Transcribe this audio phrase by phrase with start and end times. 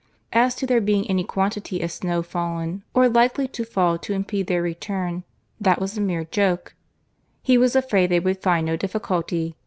[0.33, 4.47] As to there being any quantity of snow fallen or likely to fall to impede
[4.47, 5.23] their return,
[5.59, 6.73] that was a mere joke;
[7.43, 9.57] he was afraid they would find no difficulty.